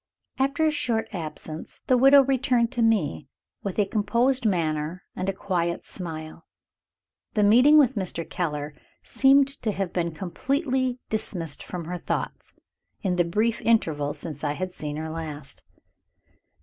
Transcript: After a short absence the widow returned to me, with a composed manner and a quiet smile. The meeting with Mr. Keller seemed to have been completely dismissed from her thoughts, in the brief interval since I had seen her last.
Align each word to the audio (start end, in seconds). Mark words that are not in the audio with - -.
After 0.39 0.65
a 0.65 0.71
short 0.71 1.09
absence 1.13 1.83
the 1.85 1.95
widow 1.95 2.23
returned 2.23 2.71
to 2.71 2.81
me, 2.81 3.27
with 3.61 3.77
a 3.77 3.85
composed 3.85 4.47
manner 4.47 5.03
and 5.15 5.29
a 5.29 5.31
quiet 5.31 5.85
smile. 5.85 6.47
The 7.35 7.43
meeting 7.43 7.77
with 7.77 7.93
Mr. 7.93 8.27
Keller 8.27 8.73
seemed 9.03 9.47
to 9.61 9.71
have 9.71 9.93
been 9.93 10.09
completely 10.11 10.97
dismissed 11.11 11.61
from 11.61 11.85
her 11.85 11.99
thoughts, 11.99 12.51
in 13.03 13.17
the 13.17 13.23
brief 13.23 13.61
interval 13.61 14.15
since 14.15 14.43
I 14.43 14.53
had 14.53 14.71
seen 14.71 14.95
her 14.95 15.11
last. 15.11 15.61